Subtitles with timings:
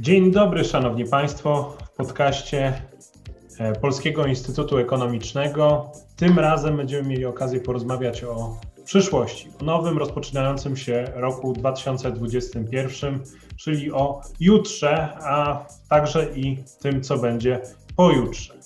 [0.00, 2.82] Dzień dobry, Szanowni Państwo, w podcaście
[3.58, 5.92] e, Polskiego Instytutu Ekonomicznego.
[6.16, 13.20] Tym razem będziemy mieli okazję porozmawiać o przyszłości, o nowym, rozpoczynającym się roku 2021,
[13.56, 17.60] czyli o jutrze, a także i tym, co będzie
[17.96, 18.59] pojutrze.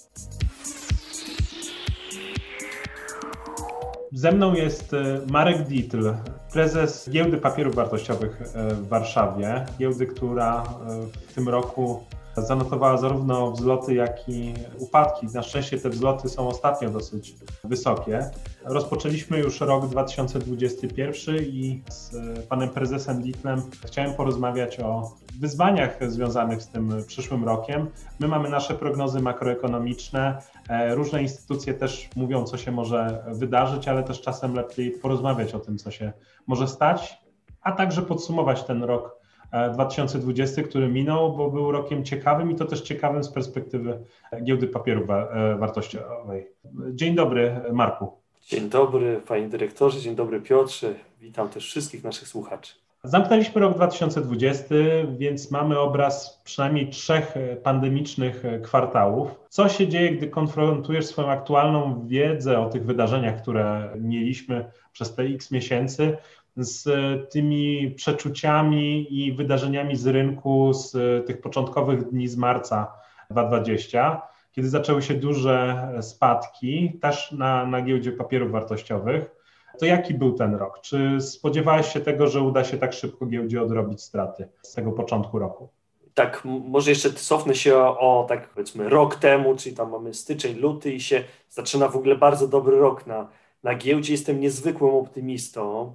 [4.15, 6.15] Ze mną jest e, Marek Dietl,
[6.53, 9.67] prezes Giełdy Papierów Wartościowych e, w Warszawie.
[9.79, 12.05] Giełdy, która e, w tym roku
[12.37, 15.27] zanotowała zarówno wzloty, jak i upadki.
[15.35, 17.35] Na szczęście te wzloty są ostatnio dosyć
[17.65, 18.31] wysokie.
[18.65, 22.13] Rozpoczęliśmy już rok 2021 i z
[22.49, 27.87] panem prezesem Ditlem chciałem porozmawiać o wyzwaniach związanych z tym przyszłym rokiem.
[28.21, 30.39] My mamy nasze prognozy makroekonomiczne,
[30.69, 35.59] e, różne instytucje też mówią, co się może wydarzyć, ale też czasem lepiej porozmawiać o
[35.59, 36.13] tym, co się
[36.47, 37.19] może stać,
[37.63, 39.24] a także podsumować ten rok
[39.73, 43.99] 2020, e, który minął, bo był rokiem ciekawym i to też ciekawym z perspektywy
[44.45, 46.47] giełdy papierów e, wartościowej.
[46.93, 48.13] Dzień dobry, Marku.
[48.47, 50.95] Dzień dobry, panie dyrektorze, dzień dobry, Piotrze.
[51.21, 52.75] Witam też wszystkich naszych słuchaczy.
[53.05, 54.75] Zamknęliśmy rok 2020,
[55.19, 59.31] więc mamy obraz przynajmniej trzech pandemicznych kwartałów.
[59.49, 65.23] Co się dzieje, gdy konfrontujesz swoją aktualną wiedzę o tych wydarzeniach, które mieliśmy przez te
[65.23, 66.17] x miesięcy,
[66.57, 66.89] z
[67.31, 70.93] tymi przeczuciami i wydarzeniami z rynku z
[71.27, 72.93] tych początkowych dni z marca
[73.31, 79.31] 2020, kiedy zaczęły się duże spadki, też na, na giełdzie papierów wartościowych.
[79.79, 80.81] To jaki był ten rok?
[80.81, 85.39] Czy spodziewałeś się tego, że uda się tak szybko giełdzie odrobić straty z tego początku
[85.39, 85.69] roku?
[86.15, 90.57] Tak, może jeszcze cofnę się o, o, tak powiedzmy rok temu, czyli tam mamy styczeń,
[90.57, 93.29] luty i się zaczyna w ogóle bardzo dobry rok na,
[93.63, 94.13] na giełdzie.
[94.13, 95.95] Jestem niezwykłym optymistą e,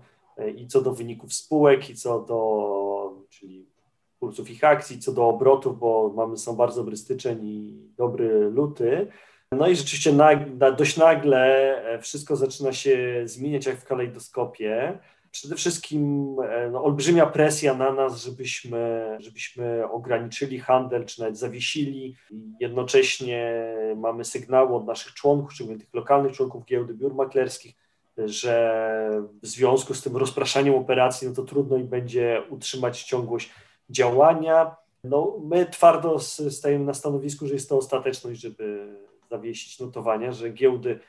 [0.56, 3.70] i co do wyników spółek, i co do, czyli
[4.20, 9.08] kursów ich akcji, co do obrotów, bo mamy są bardzo dobry styczeń i dobry luty.
[9.52, 10.14] No i rzeczywiście
[10.78, 11.42] dość nagle
[11.84, 15.00] e, wszystko zaczyna się zmieniać jak w kalejdoskopie.
[15.32, 22.16] Przede wszystkim e, no, olbrzymia presja na nas, żebyśmy, żebyśmy ograniczyli handel, czy nawet zawiesili.
[22.60, 27.76] Jednocześnie mamy sygnały od naszych członków, czyli tych lokalnych członków giełdy biur maklerskich,
[28.28, 33.52] że w związku z tym rozpraszaniem operacji, no to trudno im będzie utrzymać ciągłość
[33.90, 34.76] działania.
[35.04, 38.96] No, my twardo stajemy na stanowisku, że jest to ostateczność, żeby
[39.30, 41.00] zawiesić notowania, że giełdy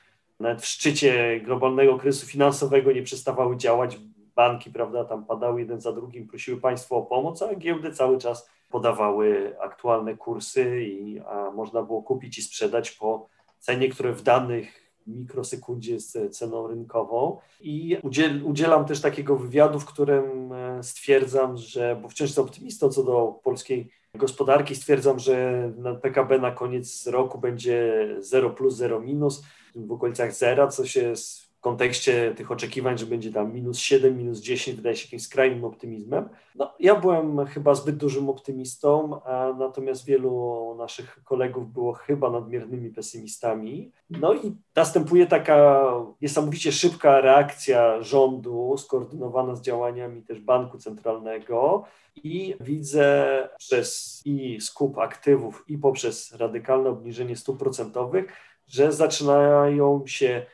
[0.41, 3.99] nawet w szczycie globalnego kryzysu finansowego nie przestawały działać.
[4.37, 8.51] Banki, prawda, tam padały jeden za drugim, prosiły państwo o pomoc, a giełdy cały czas
[8.71, 13.29] podawały aktualne kursy i a można było kupić i sprzedać po
[13.59, 17.39] cenie, które w danych mikrosekundzie jest ceną rynkową.
[17.61, 22.89] I udziel, udzielam też takiego wywiadu, w którym e, stwierdzam, że, bo wciąż jestem optymistą
[22.89, 24.77] co do polskiej gospodarki.
[24.77, 29.43] Stwierdzam, że na PKB na koniec roku będzie 0 plus, 0 minus,
[29.75, 31.13] w okolicach zera, co się
[31.61, 36.29] kontekście tych oczekiwań, że będzie tam minus 7, minus 10, wydaje się jakimś skrajnym optymizmem.
[36.55, 39.21] No, ja byłem chyba zbyt dużym optymistą,
[39.59, 43.93] natomiast wielu naszych kolegów było chyba nadmiernymi pesymistami.
[44.11, 45.85] No i następuje taka
[46.23, 51.85] niesamowicie szybka reakcja rządu, skoordynowana z działaniami też banku centralnego,
[52.17, 58.33] i widzę przez i skup aktywów, i poprzez radykalne obniżenie stóp procentowych,
[58.67, 60.47] że zaczynają się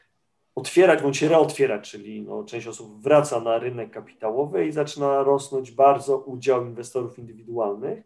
[0.57, 6.19] otwierać bądź reotwierać, czyli no, część osób wraca na rynek kapitałowy i zaczyna rosnąć bardzo
[6.19, 8.05] udział inwestorów indywidualnych.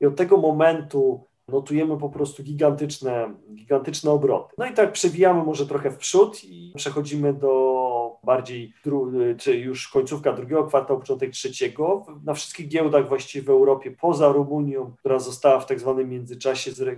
[0.00, 4.54] I od tego momentu notujemy po prostu gigantyczne, gigantyczne obroty.
[4.58, 7.87] No i tak przewijamy może trochę w przód i przechodzimy do
[8.28, 8.72] bardziej,
[9.38, 12.06] czy już końcówka drugiego kwartału, początek trzeciego.
[12.24, 16.94] Na wszystkich giełdach właściwie w Europie, poza Rumunią, która została w tak zwanym międzyczasie e,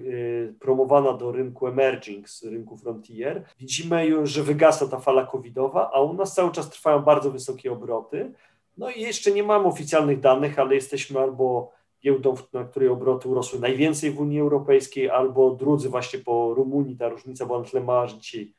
[0.52, 6.00] promowana do rynku emerging, z rynku frontier, widzimy już, że wygasa ta fala covidowa, a
[6.00, 8.32] u nas cały czas trwają bardzo wysokie obroty.
[8.78, 13.60] No i jeszcze nie mamy oficjalnych danych, ale jesteśmy albo giełdą, na której obroty urosły
[13.60, 18.06] najwięcej w Unii Europejskiej, albo drudzy właśnie po Rumunii, ta różnica była na tle mała,
[18.06, 18.52] że dzisiaj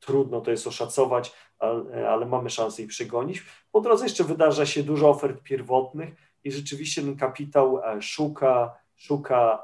[0.00, 3.42] trudno to jest oszacować, ale, ale mamy szansę ich przegonić.
[3.72, 6.14] Po drodze jeszcze wydarza się dużo ofert pierwotnych
[6.44, 9.62] i rzeczywiście ten kapitał e, szuka, szuka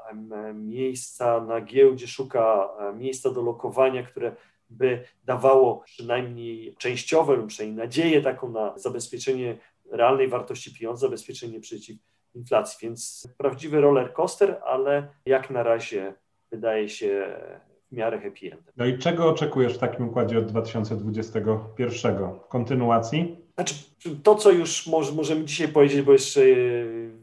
[0.53, 4.35] miejsca na giełdzie, szuka e, miejsca do lokowania, które
[4.69, 9.57] by dawało przynajmniej częściowe lub przynajmniej nadzieję taką na zabezpieczenie
[9.91, 11.97] realnej wartości pieniądza, zabezpieczenie przeciw
[12.33, 12.77] inflacji.
[12.81, 16.13] Więc prawdziwy roller coaster, ale jak na razie
[16.51, 17.39] wydaje się
[17.91, 18.73] w miarę happy end.
[18.77, 22.15] No i czego oczekujesz w takim układzie od 2021?
[22.49, 23.37] Kontynuacji?
[23.55, 23.75] Znaczy,
[24.23, 26.41] to, co już możemy dzisiaj powiedzieć, bo jeszcze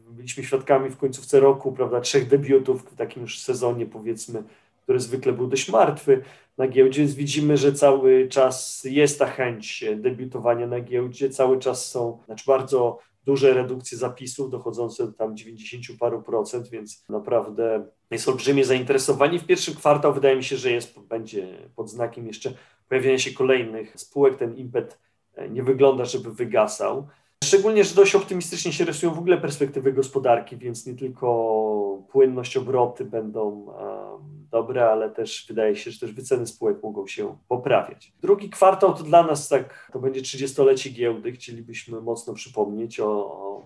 [0.09, 4.43] byliśmy świadkami w końcówce roku, prawda, trzech debiutów w takim już sezonie, powiedzmy,
[4.83, 6.21] który zwykle był dość martwy
[6.57, 11.91] na giełdzie, więc widzimy, że cały czas jest ta chęć debiutowania na giełdzie, cały czas
[11.91, 12.99] są, znaczy bardzo
[13.29, 19.39] duże redukcje zapisów dochodzące do tam 90 paru procent, więc naprawdę jest olbrzymie zainteresowanie.
[19.39, 22.53] W pierwszym kwartał wydaje mi się, że jest, będzie pod znakiem jeszcze
[22.89, 24.37] pojawienia się kolejnych spółek.
[24.37, 24.99] Ten impet
[25.35, 27.07] e, nie wygląda, żeby wygasał.
[27.43, 31.27] Szczególnie, że dość optymistycznie się rysują w ogóle perspektywy gospodarki, więc nie tylko
[32.11, 33.73] płynność, obroty będą
[34.51, 38.13] dobre, ale też wydaje się, że też wyceny spółek mogą się poprawiać.
[38.21, 43.63] Drugi kwartał to dla nas tak, to będzie 30-lecie giełdy, chcielibyśmy mocno przypomnieć o, o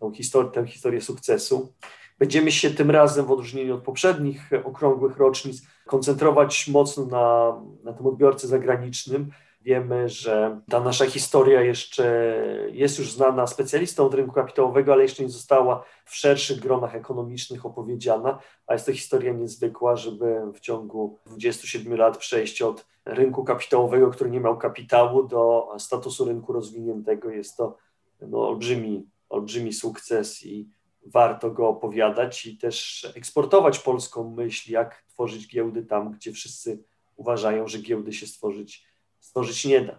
[0.00, 1.72] tą historię, tę historię sukcesu.
[2.18, 8.06] Będziemy się tym razem, w odróżnieniu od poprzednich okrągłych rocznic, koncentrować mocno na, na tym
[8.06, 9.30] odbiorcy zagranicznym.
[9.66, 12.36] Wiemy, że ta nasza historia jeszcze
[12.72, 17.66] jest już znana specjalistom od rynku kapitałowego, ale jeszcze nie została w szerszych gronach ekonomicznych
[17.66, 24.10] opowiedziana, a jest to historia niezwykła, żeby w ciągu 27 lat przejść od rynku kapitałowego,
[24.10, 27.30] który nie miał kapitału, do statusu rynku rozwiniętego.
[27.30, 27.76] Jest to
[28.20, 30.68] no, olbrzymi, olbrzymi sukces i
[31.06, 36.84] warto go opowiadać i też eksportować polską myśl, jak tworzyć giełdy tam, gdzie wszyscy
[37.16, 38.85] uważają, że giełdy się stworzyć,
[39.26, 39.98] stworzyć nie da.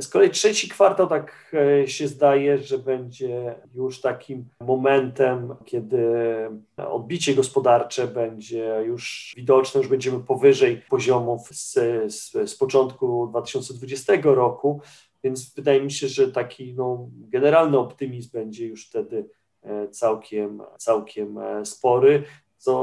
[0.00, 6.06] Z kolei trzeci kwartał tak e, się zdaje, że będzie już takim momentem, kiedy
[6.76, 11.74] odbicie gospodarcze będzie już widoczne, już będziemy powyżej poziomów z,
[12.14, 14.80] z, z początku 2020 roku,
[15.24, 19.28] więc wydaje mi się, że taki no, generalny optymizm będzie już wtedy
[19.62, 22.24] E, całkiem, całkiem e, spory,
[22.56, 22.74] co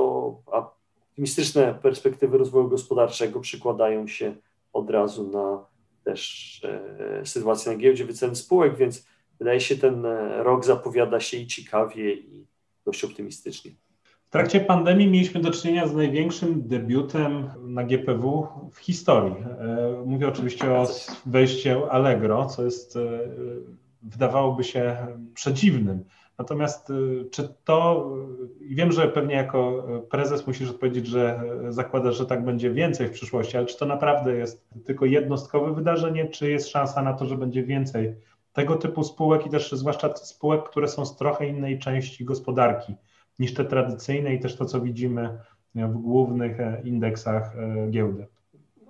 [0.46, 4.36] optymistyczne perspektywy rozwoju gospodarczego przykładają się
[4.74, 5.66] od razu na
[6.06, 9.08] też e, sytuację na giełdzie, wyceny spółek, więc
[9.40, 10.06] wydaje się ten
[10.38, 12.46] rok zapowiada się i ciekawie i
[12.86, 13.72] dość optymistycznie.
[14.28, 19.36] W trakcie pandemii mieliśmy do czynienia z największym debiutem na GPW w historii.
[20.06, 20.88] Mówię oczywiście o
[21.26, 22.98] wejściu Allegro, co jest
[24.02, 24.98] wydawałoby się
[25.34, 26.04] przedziwnym
[26.38, 28.10] Natomiast y, czy to,
[28.62, 33.12] i wiem, że pewnie jako prezes musisz odpowiedzieć, że zakładasz, że tak będzie więcej w
[33.12, 37.38] przyszłości, ale czy to naprawdę jest tylko jednostkowe wydarzenie, czy jest szansa na to, że
[37.38, 38.16] będzie więcej
[38.54, 42.96] tego typu spółek i też zwłaszcza spółek, które są z trochę innej części gospodarki
[43.40, 45.38] niż te tradycyjne i też to, co widzimy
[45.76, 48.28] w głównych e, indeksach e, giełdy?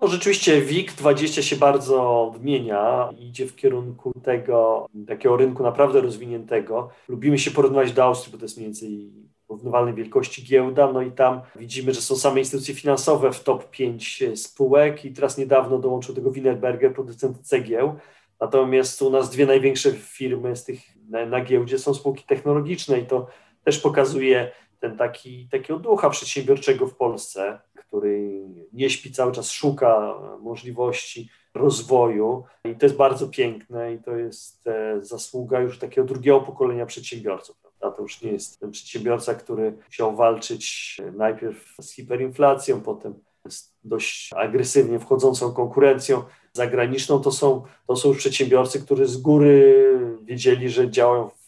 [0.06, 6.90] No, rzeczywiście WIG20 się bardzo odmienia, idzie w kierunku tego takiego rynku naprawdę rozwiniętego.
[7.08, 9.12] Lubimy się porównywać do Austrii, bo to jest mniej więcej
[9.48, 14.24] porównywalnej wielkości giełda, no i tam widzimy, że są same instytucje finansowe w top 5
[14.36, 17.96] spółek i teraz niedawno dołączył tego Wienerberger, producent cegieł.
[18.40, 20.80] Natomiast u nas dwie największe firmy z tych
[21.10, 23.28] na, na giełdzie są spółki technologiczne i to
[23.64, 27.60] też pokazuje ten taki, takiego ducha przedsiębiorczego w Polsce,
[27.96, 28.44] który
[28.74, 34.68] nie śpi, cały czas szuka możliwości rozwoju i to jest bardzo piękne i to jest
[34.68, 37.58] e, zasługa już takiego drugiego pokolenia przedsiębiorców.
[37.58, 37.98] Prawda?
[37.98, 43.14] To już nie jest ten przedsiębiorca, który chciał walczyć najpierw z hiperinflacją, potem
[43.50, 47.20] z dość agresywnie wchodzącą konkurencją zagraniczną.
[47.20, 49.76] To są, to są już przedsiębiorcy, którzy z góry
[50.22, 51.46] wiedzieli, że działają w,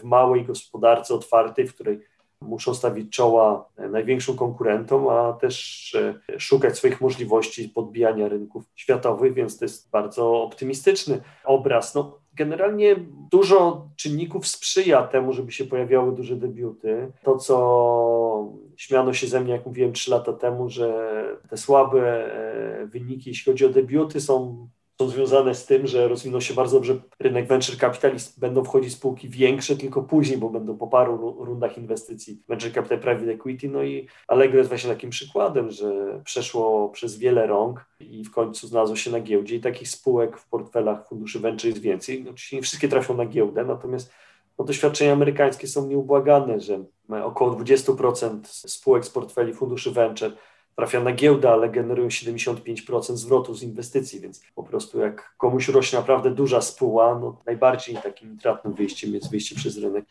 [0.00, 2.13] w małej gospodarce otwartej, w której
[2.46, 9.58] muszą stawić czoła największym konkurentom, a też e, szukać swoich możliwości podbijania rynków światowych, więc
[9.58, 11.94] to jest bardzo optymistyczny obraz.
[11.94, 12.96] No, generalnie
[13.30, 17.12] dużo czynników sprzyja temu, żeby się pojawiały duże debiuty.
[17.22, 21.14] To, co śmiano się ze mnie, jak mówiłem trzy lata temu, że
[21.50, 22.34] te słabe
[22.82, 26.76] e, wyniki, jeśli chodzi o debiuty, są są związane z tym, że rozwinął się bardzo
[26.76, 31.78] dobrze rynek venture capitalist, będą wchodzić spółki większe tylko później, bo będą po paru rundach
[31.78, 37.18] inwestycji venture capital private equity, no i Allegro jest właśnie takim przykładem, że przeszło przez
[37.18, 41.40] wiele rąk i w końcu znalazło się na giełdzie i takich spółek w portfelach funduszy
[41.40, 42.24] venture jest więcej.
[42.24, 44.12] No, oczywiście nie wszystkie trafią na giełdę, natomiast
[44.58, 46.84] no, doświadczenia amerykańskie są nieubłagane, że
[47.24, 50.32] około 20% spółek z portfeli funduszy venture
[50.76, 55.98] trafia na giełdę, ale generują 75% zwrotu z inwestycji, więc po prostu jak komuś rośnie
[55.98, 60.04] naprawdę duża spółka, no najbardziej takim intratnym wyjściem jest wyjście przez rynek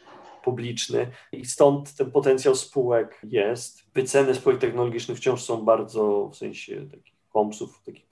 [0.43, 3.83] publiczny i stąd ten potencjał spółek jest.
[3.93, 8.05] Wyceny spółek technologicznych wciąż są bardzo, w sensie takich kompsów, takich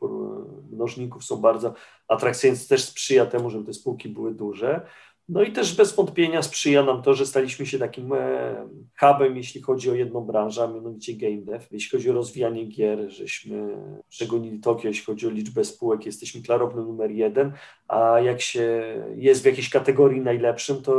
[0.71, 1.73] mnożników są bardzo
[2.07, 4.81] atrakcyjne, też sprzyja temu, żeby te spółki były duże.
[5.29, 9.61] No i też bez wątpienia sprzyja nam to, że staliśmy się takim e, hubem, jeśli
[9.61, 11.65] chodzi o jedną branżę, a mianowicie game dev.
[11.71, 13.77] Jeśli chodzi o rozwijanie gier, żeśmy
[14.09, 17.51] przegonili Tokio, jeśli chodzi o liczbę spółek, jesteśmy klarownym numer jeden,
[17.87, 18.83] a jak się
[19.15, 20.93] jest w jakiejś kategorii najlepszym, to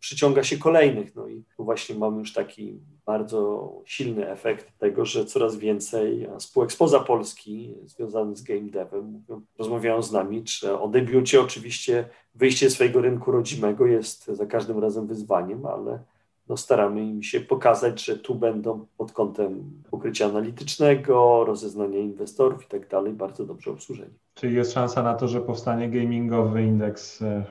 [0.00, 1.14] przyciąga się kolejnych.
[1.14, 7.00] No i właśnie mamy już taki bardzo silny efekt tego, że coraz więcej spółek spoza
[7.00, 9.24] Polski związanych z game devem
[9.58, 15.06] rozmawiają z nami, czy o debiucie oczywiście wyjście swojego rynku rodzimego jest za każdym razem
[15.06, 16.02] wyzwaniem, ale
[16.50, 22.68] no staramy im się pokazać, że tu będą pod kątem pokrycia analitycznego, rozeznania inwestorów i
[22.68, 24.10] tak dalej bardzo dobrze obsłużeni.
[24.34, 27.44] Czyli jest szansa na to, że powstanie gamingowy indeks e,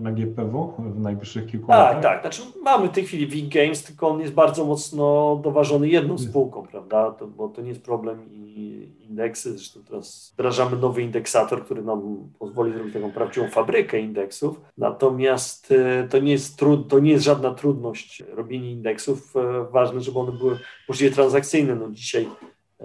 [0.00, 2.02] na GPW w najbliższych kilku tak, latach?
[2.02, 2.34] Tak, tak.
[2.34, 6.30] Znaczy mamy w tej chwili Big Games, tylko on jest bardzo mocno doważony jedną hmm.
[6.30, 7.10] spółką, prawda?
[7.10, 9.52] To, bo to nie jest problem i indeksy.
[9.52, 14.60] Zresztą teraz wdrażamy nowy indeksator, który nam pozwoli zrobić taką prawdziwą fabrykę indeksów.
[14.78, 19.36] Natomiast e, to nie jest, trud, to nie jest żadna trudność robienie indeksów.
[19.36, 21.74] E, ważne, żeby one były możliwie transakcyjne.
[21.74, 22.28] No dzisiaj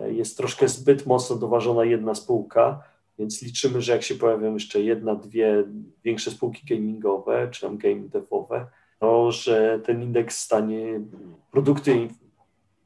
[0.08, 2.84] jest troszkę zbyt mocno doważona jedna spółka
[3.20, 5.64] więc liczymy, że jak się pojawią jeszcze jedna, dwie
[6.04, 8.68] większe spółki gamingowe, czy tam game devowe,
[9.00, 11.02] to że ten indeks stanie,
[11.52, 12.10] produkty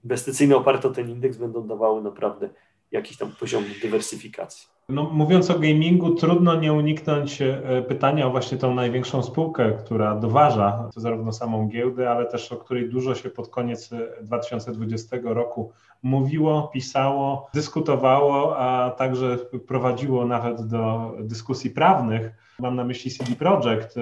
[0.04, 2.50] inwestycyjne oparte o ten indeks będą dawały naprawdę
[2.92, 4.68] jakiś tam poziom dywersyfikacji.
[4.90, 10.16] No, mówiąc o gamingu, trudno nie uniknąć e, pytania o właśnie tą największą spółkę, która
[10.16, 13.90] doważa zarówno samą giełdę, ale też o której dużo się pod koniec
[14.22, 15.72] 2020 e, roku
[16.04, 22.32] mówiło, pisało, dyskutowało, a także prowadziło nawet do dyskusji prawnych.
[22.60, 23.96] Mam na myśli CD Projekt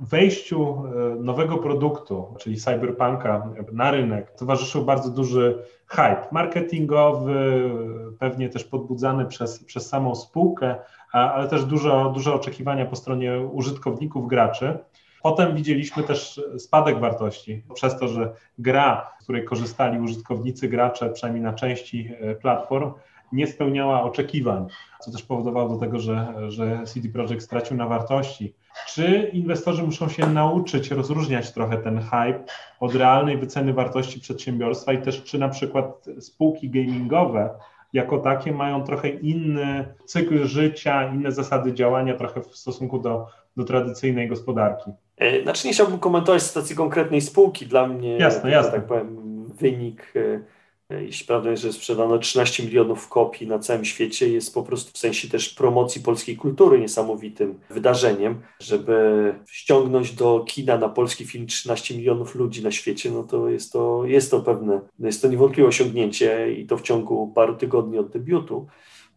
[0.00, 7.70] wejściu e, nowego produktu, czyli cyberpunka na rynek, towarzyszył bardzo duży hype marketingowy,
[8.18, 10.76] pewnie też podbudzany przez, przez samą spółkę,
[11.12, 14.78] ale też dużo, duże oczekiwania po stronie użytkowników, graczy.
[15.22, 21.44] Potem widzieliśmy też spadek wartości przez to, że gra, z której korzystali użytkownicy, gracze, przynajmniej
[21.44, 22.92] na części e, platform,
[23.32, 24.66] nie spełniała oczekiwań,
[25.00, 28.54] co też powodowało do tego, że, że CD Projekt stracił na wartości.
[28.86, 32.44] Czy inwestorzy muszą się nauczyć rozróżniać trochę ten hype
[32.80, 37.50] od realnej wyceny wartości przedsiębiorstwa i też czy na przykład spółki gamingowe
[37.92, 43.64] jako takie mają trochę inny cykl życia, inne zasady działania trochę w stosunku do, do
[43.64, 44.90] tradycyjnej gospodarki?
[45.16, 47.66] E, znaczy nie chciałbym komentować sytuacji konkretnej spółki.
[47.66, 48.72] Dla mnie, jasne, jasne.
[48.72, 49.16] tak powiem,
[49.60, 50.40] wynik e,
[50.90, 54.98] jeśli prawdą jest, że sprzedano 13 milionów kopii na całym świecie, jest po prostu w
[54.98, 61.96] sensie też promocji polskiej kultury niesamowitym wydarzeniem, żeby ściągnąć do kina na polski film 13
[61.96, 66.52] milionów ludzi na świecie, no to jest to, jest to pewne, jest to niewątpliwe osiągnięcie
[66.52, 68.66] i to w ciągu paru tygodni od debiutu.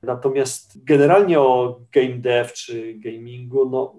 [0.04, 3.96] Natomiast generalnie o game dev czy gamingu, no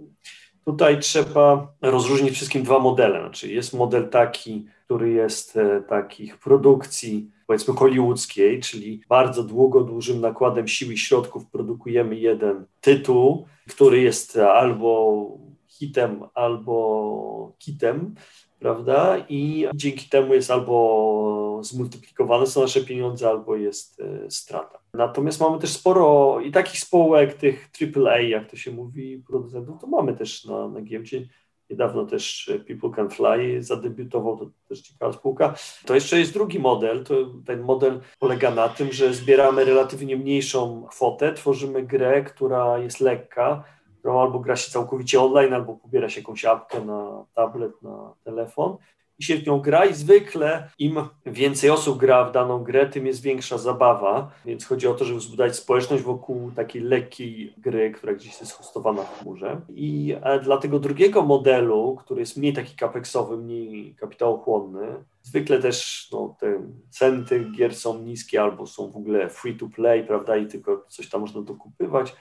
[0.64, 3.20] tutaj trzeba rozróżnić wszystkim dwa modele.
[3.20, 10.20] Znaczy jest model taki, który jest e, takich produkcji powiedzmy hollywoodzkiej, czyli bardzo długo, dużym
[10.20, 15.28] nakładem sił i środków produkujemy jeden tytuł, który jest albo
[15.68, 18.14] hitem, albo kitem,
[18.58, 19.26] prawda?
[19.28, 24.78] I dzięki temu jest albo zmultiplikowane są nasze pieniądze, albo jest e, strata.
[24.94, 29.86] Natomiast mamy też sporo i takich spółek, tych AAA, jak to się mówi, producentów, to
[29.86, 31.28] mamy też na, na giełdzie.
[31.70, 35.54] Niedawno też People Can Fly zadebiutował, to też ciekawa spółka.
[35.86, 37.04] To jeszcze jest drugi model.
[37.04, 37.14] To
[37.46, 43.64] ten model polega na tym, że zbieramy relatywnie mniejszą kwotę, tworzymy grę, która jest lekka,
[43.98, 48.76] którą albo gra się całkowicie online, albo pobiera się jakąś apkę na tablet, na telefon
[49.18, 53.06] i się w nią gra i zwykle im więcej osób gra w daną grę, tym
[53.06, 58.14] jest większa zabawa, więc chodzi o to, żeby zbudować społeczność wokół takiej lekkiej gry, która
[58.14, 59.60] gdzieś jest hostowana w chmurze.
[59.68, 66.08] I e, dla tego drugiego modelu, który jest mniej taki kapeksowy, mniej kapitałochłonny, zwykle też
[66.12, 70.36] no, te ceny tych gier są niskie albo są w ogóle free to play, prawda,
[70.36, 72.14] i tylko coś tam można dokupywać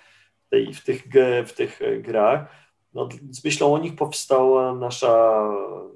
[0.51, 1.03] w, w, tych,
[1.45, 2.62] w tych grach
[2.93, 5.43] no, z myślą o nich powstała nasza,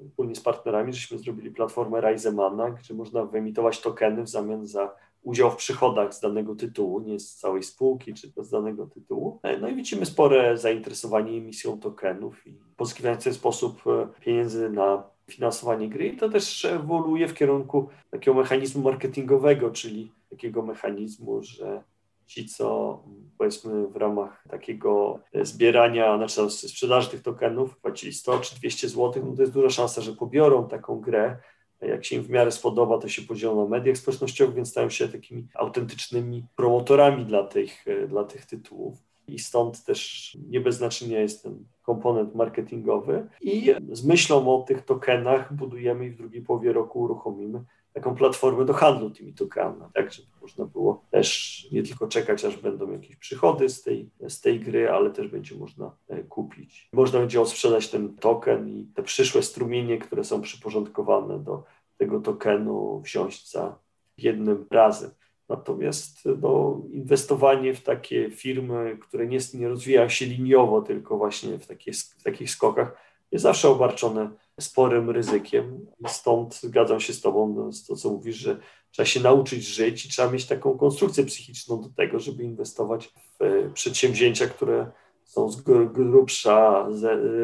[0.08, 5.50] wspólnie z partnerami, żeśmy zrobili platformę Risemana, gdzie można wyemitować tokeny w zamian za udział
[5.50, 9.40] w przychodach z danego tytułu, nie z całej spółki, czy z danego tytułu.
[9.60, 15.02] No i widzimy spore zainteresowanie emisją tokenów i pozyskiwanie w ten sposób e, pieniędzy na
[15.30, 21.82] finansowanie gry i to też ewoluuje w kierunku takiego mechanizmu marketingowego, czyli takiego mechanizmu, że
[22.28, 22.98] ci, co
[23.38, 29.36] powiedzmy w ramach takiego zbierania, znaczy sprzedaży tych tokenów płacili 100 czy 200 zł, no
[29.36, 31.36] to jest duża szansa, że pobiorą taką grę.
[31.80, 35.08] Jak się im w miarę spodoba, to się podzielą na mediach społecznościowych, więc stają się
[35.08, 38.98] takimi autentycznymi promotorami dla tych, dla tych tytułów.
[39.28, 43.26] I stąd też nie bez znaczenia jest ten komponent marketingowy.
[43.40, 48.64] I z myślą o tych tokenach budujemy i w drugiej połowie roku uruchomimy taką platformę
[48.64, 53.16] do handlu tymi tokenami, tak, żeby można było też nie tylko czekać, aż będą jakieś
[53.16, 56.88] przychody z tej, z tej gry, ale też będzie można e, kupić.
[56.92, 61.64] Można będzie sprzedać ten token i te przyszłe strumienie, które są przyporządkowane do
[61.96, 63.78] tego tokenu wziąć za
[64.16, 65.10] jednym razem.
[65.48, 71.66] Natomiast no, inwestowanie w takie firmy, które nie, nie rozwijają się liniowo, tylko właśnie w,
[71.66, 72.96] takie, w takich skokach,
[73.32, 75.86] jest zawsze obarczone sporym ryzykiem.
[76.06, 78.60] Stąd zgadzam się z Tobą, no, z to, co mówisz, że
[78.90, 83.42] trzeba się nauczyć żyć i trzeba mieć taką konstrukcję psychiczną do tego, żeby inwestować w
[83.42, 84.90] e, przedsięwzięcia, które
[85.24, 85.60] są z
[85.92, 86.88] grubsza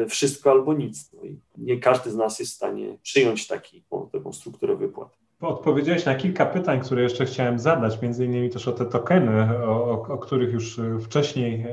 [0.03, 1.13] e, wszystko albo nic.
[1.13, 5.17] No i nie każdy z nas jest w stanie przyjąć taki, taką strukturę wypłat.
[5.41, 9.91] Odpowiedziałeś na kilka pytań, które jeszcze chciałem zadać, między innymi też o te tokeny, o,
[10.09, 11.65] o których już e, wcześniej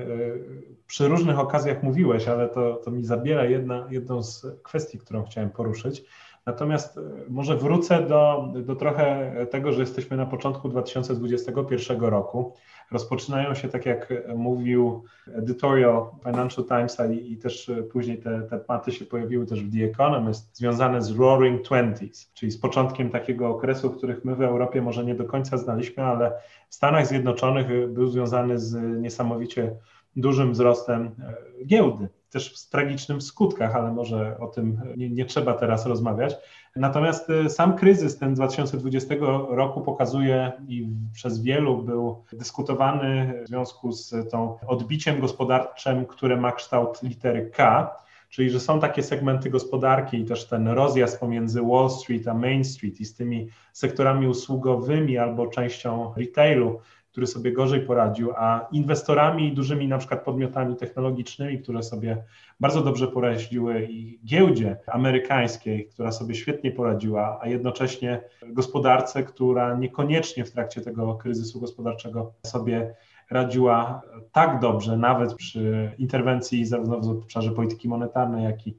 [0.87, 5.51] przy różnych okazjach mówiłeś, ale to, to mi zabiera jedna, jedną z kwestii, którą chciałem
[5.51, 6.05] poruszyć.
[6.47, 12.55] Natomiast e, może wrócę do, do trochę tego, że jesteśmy na początku 2021 roku.
[12.91, 18.93] Rozpoczynają się, tak jak mówił editorial Financial Times, i, i też później te, te tematy
[18.93, 23.91] się pojawiły też w The Economist, związane z Roaring Twenties, czyli z początkiem takiego okresu,
[23.91, 26.33] których my w Europie może nie do końca znaliśmy, ale
[26.69, 29.77] w Stanach Zjednoczonych był związany z niesamowicie
[30.17, 35.55] dużym wzrostem e, giełdy też w tragicznym skutkach, ale może o tym nie, nie, trzeba
[35.55, 36.35] teraz rozmawiać.
[36.77, 39.15] Natomiast y, sam kryzys ten 2020
[39.49, 46.53] roku pokazuje i przez wielu był dyskutowany w związku z tą odbiciem gospodarczym, które ma
[46.53, 47.91] kształt litery K,
[48.29, 52.65] czyli że są takie segmenty gospodarki i też ten rozjazd pomiędzy Wall Street a Main
[52.65, 56.81] Street i z tymi sektorami usługowymi albo częścią retailu,
[57.13, 62.25] który sobie gorzej poradził, a inwestorami i dużymi na przykład podmiotami technologicznymi, które sobie
[62.61, 70.45] bardzo dobrze poradziły i giełdzie amerykańskiej, która sobie świetnie poradziła, a jednocześnie gospodarce, która niekoniecznie
[70.45, 72.95] w trakcie tego kryzysu gospodarczego sobie
[73.31, 74.03] radziła
[74.33, 78.77] tak dobrze, nawet przy interwencji zarówno w obszarze polityki monetarnej, jak i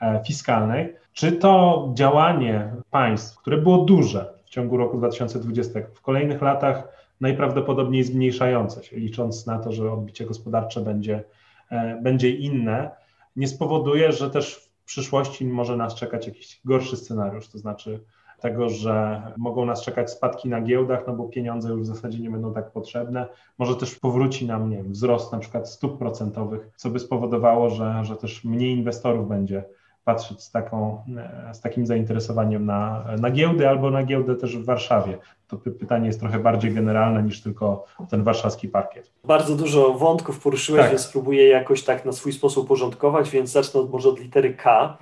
[0.00, 0.94] e, fiskalnej.
[1.12, 8.04] Czy to działanie państw, które było duże w ciągu roku 2020, w kolejnych latach najprawdopodobniej
[8.04, 11.24] zmniejszające się, licząc na to, że odbicie gospodarcze będzie,
[11.70, 12.90] e, będzie inne,
[13.36, 18.00] nie spowoduje, że też w przyszłości może nas czekać jakiś gorszy scenariusz, to znaczy
[18.40, 22.30] tego, że mogą nas czekać spadki na giełdach, no bo pieniądze już w zasadzie nie
[22.30, 23.26] będą tak potrzebne.
[23.58, 28.04] Może też powróci nam nie wiem, wzrost na przykład stóp procentowych, co by spowodowało, że,
[28.04, 29.64] że też mniej inwestorów będzie
[30.06, 31.02] patrzeć z, taką,
[31.48, 35.18] e, z takim zainteresowaniem na, na giełdy albo na giełdę też w Warszawie.
[35.48, 39.10] To pytanie jest trochę bardziej generalne niż tylko ten warszawski parkiet.
[39.24, 40.90] Bardzo dużo wątków poruszyłeś, tak.
[40.90, 44.98] więc spróbuję jakoś tak na swój sposób porządkować, więc zacznę może od litery K.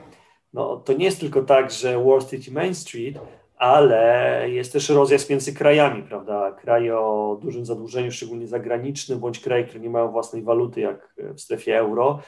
[0.52, 3.18] No, to nie jest tylko tak, że Wall Street i Main Street,
[3.56, 6.52] ale jest też rozjazd między krajami, prawda?
[6.52, 11.40] Kraje o dużym zadłużeniu, szczególnie zagranicznym, bądź kraje, które nie mają własnej waluty, jak w
[11.40, 12.18] strefie euro,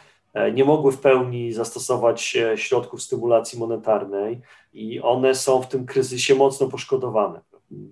[0.54, 4.40] nie mogły w pełni zastosować środków stymulacji monetarnej
[4.72, 7.40] i one są w tym kryzysie mocno poszkodowane.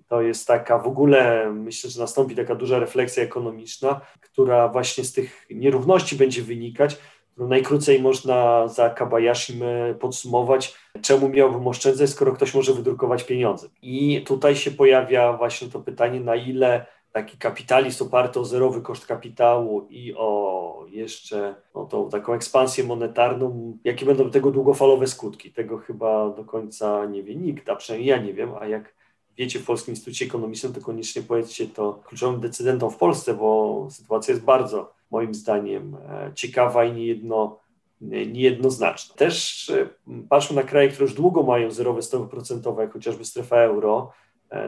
[0.07, 5.13] To jest taka w ogóle, myślę, że nastąpi taka duża refleksja ekonomiczna, która właśnie z
[5.13, 6.97] tych nierówności będzie wynikać.
[7.37, 9.63] Najkrócej można za Kabayashim
[9.99, 13.67] podsumować, czemu miałbym oszczędzać, skoro ktoś może wydrukować pieniądze.
[13.81, 19.05] I tutaj się pojawia właśnie to pytanie, na ile taki kapitalizm oparty o zerowy koszt
[19.05, 25.51] kapitału i o jeszcze no, tą taką ekspansję monetarną, jakie będą tego długofalowe skutki.
[25.51, 28.93] Tego chyba do końca nie wie nikt, a przynajmniej ja nie wiem, a jak
[29.37, 34.31] wiecie w Polskim Instytucie Ekonomicznym, to koniecznie powiedzcie to kluczowym decydentom w Polsce, bo sytuacja
[34.31, 37.59] jest bardzo, moim zdaniem, e, ciekawa i niejedno,
[38.01, 39.15] niejednoznaczna.
[39.15, 39.87] Też e,
[40.29, 44.11] patrzmy na kraje, które już długo mają zerowe stopy procentowe, jak chociażby strefa euro,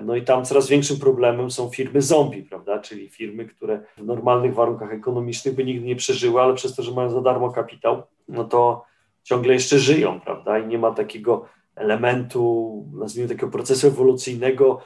[0.04, 2.80] no i tam coraz większym problemem są firmy zombie, prawda?
[2.80, 6.92] Czyli firmy, które w normalnych warunkach ekonomicznych by nigdy nie przeżyły, ale przez to, że
[6.92, 8.86] mają za darmo kapitał, no to
[9.24, 10.60] ciągle jeszcze żyją, prawda?
[10.60, 11.46] I nie ma takiego
[11.76, 14.82] elementu, nazwijmy takiego procesu ewolucyjnego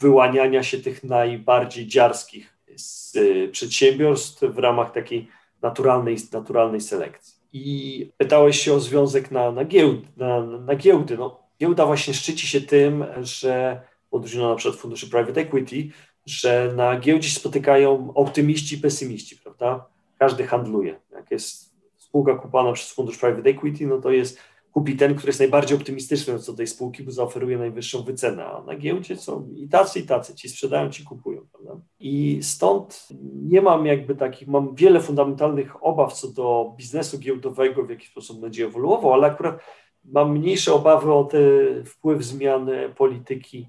[0.00, 5.28] wyłaniania się tych najbardziej dziarskich z y, przedsiębiorstw w ramach takiej
[5.62, 7.34] naturalnej, naturalnej selekcji.
[7.52, 11.16] I pytałeś się o związek na, na, giełd, na, na giełdy.
[11.16, 15.88] No, giełda właśnie szczyci się tym, że odróżniona na przykład funduszy private equity,
[16.26, 19.86] że na giełdzie spotykają optymiści i pesymiści, prawda?
[20.18, 21.00] Każdy handluje.
[21.12, 24.38] Jak jest spółka kupowana przez fundusz private equity, no to jest
[24.72, 28.62] kupi ten, który jest najbardziej optymistyczny co do tej spółki, bo zaoferuje najwyższą wycenę, a
[28.62, 31.80] na giełdzie są i tacy, i tacy, ci sprzedają, ci kupują, prawda?
[32.00, 33.08] I stąd
[33.42, 38.40] nie mam jakby takich, mam wiele fundamentalnych obaw co do biznesu giełdowego, w jaki sposób
[38.40, 39.60] będzie ewoluował, ale akurat
[40.04, 41.40] mam mniejsze obawy o ten
[41.84, 43.68] wpływ zmiany polityki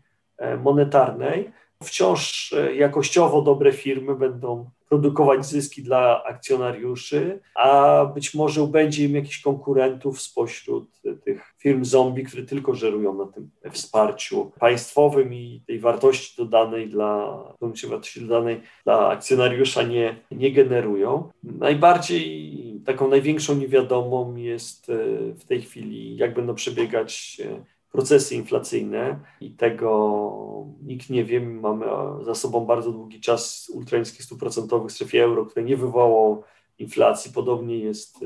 [0.63, 1.51] monetarnej,
[1.84, 9.15] wciąż e, jakościowo dobre firmy będą produkować zyski dla akcjonariuszy, a być może będzie im
[9.15, 15.80] jakichś konkurentów spośród tych firm zombie, które tylko żerują na tym wsparciu państwowym i tej
[15.80, 17.43] wartości dodanej dla,
[17.88, 21.30] wartości dodanej dla akcjonariusza nie, nie generują.
[21.43, 24.95] Najbardziej taką największą niewiadomą jest e,
[25.34, 31.41] w tej chwili, jak będą przebiegać e, procesy inflacyjne i tego nikt nie wie.
[31.41, 31.86] Mamy
[32.21, 36.43] za sobą bardzo długi czas ultraniskich stóp procentowych w strefie euro, które nie wywołał
[36.80, 37.32] inflacji.
[37.34, 38.25] Podobnie jest e,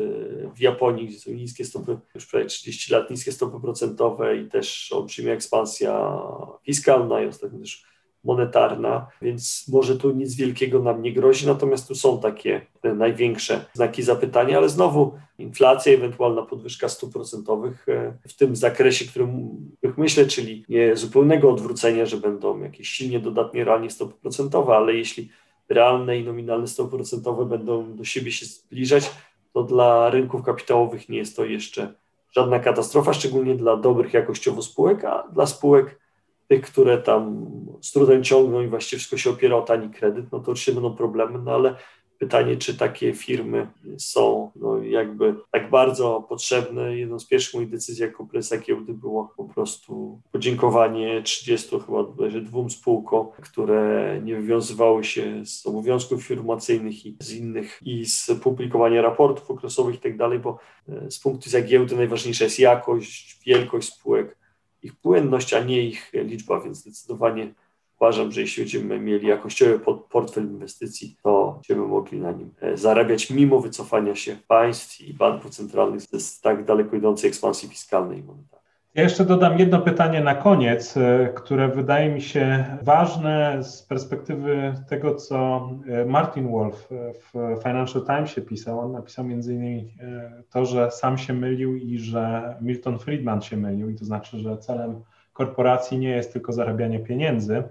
[0.56, 4.92] w Japonii, gdzie są niskie stopy, już prawie 30 lat niskie stopy procentowe i też
[4.92, 6.22] olbrzymia ekspansja
[6.64, 7.95] fiskalna i ostatnio też
[8.26, 14.04] monetarna, więc może tu nic wielkiego nam nie grozi, natomiast tu są takie największe znaki
[14.04, 19.50] zapytania, ale znowu inflacja, ewentualna podwyżka stóp procentowych e, w tym zakresie, którym
[19.98, 25.30] myślę, czyli nie zupełnego odwrócenia, że będą jakieś silnie dodatnie realnie stopy procentowe, ale jeśli
[25.70, 29.12] realne i nominalne stopy procentowe będą do siebie się zbliżać,
[29.54, 31.94] to dla rynków kapitałowych nie jest to jeszcze
[32.32, 36.00] żadna katastrofa, szczególnie dla dobrych jakościowo spółek, a dla spółek
[36.48, 37.46] tych, które tam
[37.82, 40.96] z trudem ciągną i właściwie wszystko się opiera o tani kredyt, no to oczywiście będą
[40.96, 41.76] problemy, no ale
[42.18, 46.98] pytanie, czy takie firmy są no, jakby tak bardzo potrzebne.
[46.98, 52.04] Jedną z pierwszych moich decyzji jako prezesa giełdy było po prostu podziękowanie 30 chyba
[52.42, 59.02] dwóm spółkom, które nie wywiązywały się z obowiązków informacyjnych i z innych i z publikowania
[59.02, 63.94] raportów okresowych i tak dalej, bo e, z punktu widzenia giełdy najważniejsza jest jakość, wielkość
[63.94, 64.38] spółek,
[64.86, 67.54] ich płynność, a nie ich liczba, więc zdecydowanie
[68.00, 73.30] uważam, że jeśli będziemy mieli jakościowy portfel inwestycji, to będziemy mogli na nim e, zarabiać
[73.30, 78.65] mimo wycofania się państw i banków centralnych z tak daleko idącej ekspansji fiskalnej i monetarnej.
[78.96, 84.74] Ja jeszcze dodam jedno pytanie na koniec, e, które wydaje mi się ważne z perspektywy
[84.90, 88.80] tego, co e, Martin Wolf w Financial Timesie pisał.
[88.80, 89.94] On napisał między innymi
[90.50, 94.58] to, że sam się mylił i że Milton Friedman się mylił, i to znaczy, że
[94.58, 95.04] celem
[95.34, 97.64] korporacji nie jest tylko zarabianie pieniędzy.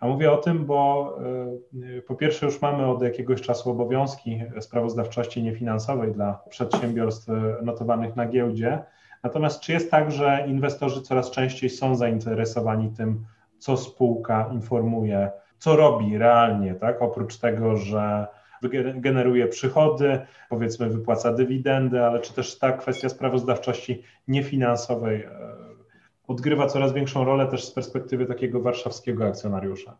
[0.00, 1.18] A mówię o tym, bo
[2.06, 7.28] po pierwsze już mamy od jakiegoś czasu obowiązki sprawozdawczości niefinansowej dla przedsiębiorstw
[7.62, 8.82] notowanych na giełdzie,
[9.26, 13.24] Natomiast czy jest tak, że inwestorzy coraz częściej są zainteresowani tym,
[13.58, 17.02] co spółka informuje, co robi realnie, tak?
[17.02, 18.26] Oprócz tego, że
[18.94, 25.28] generuje przychody, powiedzmy wypłaca dywidendy, ale czy też ta kwestia sprawozdawczości niefinansowej e,
[26.28, 29.96] odgrywa coraz większą rolę też z perspektywy takiego warszawskiego akcjonariusza?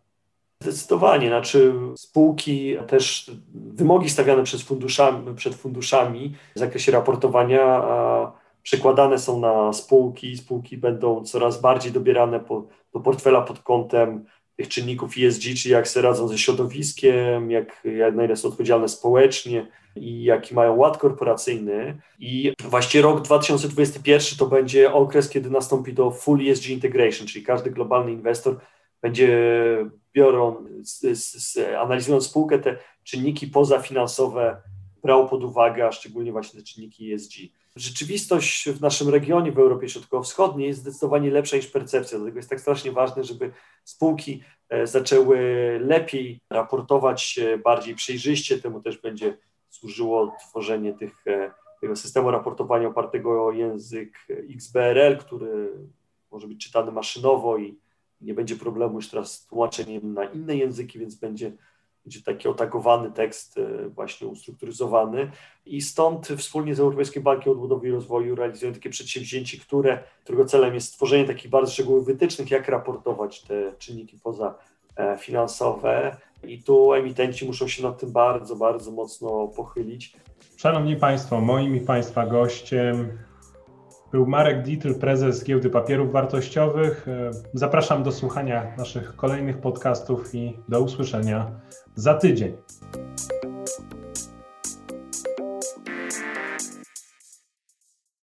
[0.62, 7.83] Zdecydowanie, znaczy spółki, też wymogi stawiane przed funduszami, przed funduszami w zakresie raportowania
[8.66, 10.37] przekładane są na spółki.
[10.37, 14.24] Spółki będą coraz bardziej dobierane po, do portfela pod kątem
[14.57, 18.88] tych czynników ESG, czyli jak sobie radzą ze środowiskiem, jak, jak na ile są odpowiedzialne
[18.88, 21.98] społecznie i jaki mają ład korporacyjny.
[22.18, 27.70] I właśnie rok 2021 to będzie okres, kiedy nastąpi do full ESG integration, czyli każdy
[27.70, 28.57] globalny inwestor
[29.02, 29.31] będzie
[30.14, 30.64] biorą,
[31.79, 34.62] analizując spółkę, te czynniki pozafinansowe
[35.02, 37.33] brał pod uwagę, a szczególnie właśnie te czynniki ESG
[37.77, 42.19] rzeczywistość w naszym regionie, w Europie Środkowo-Wschodniej jest zdecydowanie lepsza niż percepcja.
[42.19, 43.53] Dlatego jest tak strasznie ważne, żeby
[43.85, 45.39] spółki e, zaczęły
[45.85, 48.59] lepiej raportować bardziej przejrzyście.
[48.59, 49.37] Temu też będzie
[49.69, 55.73] służyło tworzenie tych, e, tego systemu raportowania opartego o język XBRL, który
[56.31, 57.79] może być czytany maszynowo i
[58.21, 61.53] nie będzie problemu już teraz z tłumaczeniem na inne języki, więc będzie
[62.07, 65.31] będzie taki otagowany tekst e, właśnie ustrukturyzowany
[65.66, 70.75] i stąd wspólnie z Europejskim Bankiem Odbudowy i Rozwoju realizują takie przedsięwzięcie, które, którego celem
[70.75, 77.69] jest stworzenie takich bardzo szczegółowych wytycznych, jak raportować te czynniki pozafinansowe i tu emitenci muszą
[77.69, 80.16] się nad tym bardzo, bardzo mocno pochylić.
[80.57, 83.19] Szanowni Państwo, moim i Państwa gościem
[84.16, 87.07] był Marek Dietl, prezes Giełdy Papierów Wartościowych.
[87.55, 91.50] Zapraszam do słuchania naszych kolejnych podcastów i do usłyszenia
[91.94, 92.52] za tydzień.